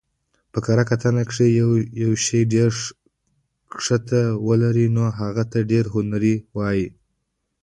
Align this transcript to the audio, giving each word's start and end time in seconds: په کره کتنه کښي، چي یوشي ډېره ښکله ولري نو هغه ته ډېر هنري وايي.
په 0.51 0.59
کره 0.65 0.83
کتنه 0.91 1.21
کښي، 1.29 1.49
چي 1.55 1.57
یوشي 2.03 2.41
ډېره 2.53 2.71
ښکله 3.85 4.21
ولري 4.47 4.87
نو 4.95 5.03
هغه 5.19 5.43
ته 5.51 5.59
ډېر 5.71 5.85
هنري 5.93 6.35
وايي. 6.57 6.87